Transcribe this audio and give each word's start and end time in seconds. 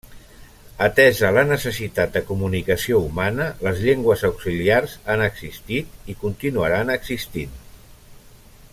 Atesa 0.85 1.29
la 1.37 1.43
necessitat 1.49 2.15
de 2.15 2.23
comunicació 2.29 3.01
humana, 3.09 3.49
les 3.67 3.83
llengües 3.83 4.25
auxiliars 4.31 4.97
han 5.15 5.25
existit 5.29 6.11
i 6.15 6.17
continuaran 6.27 6.95
existint. 6.99 7.57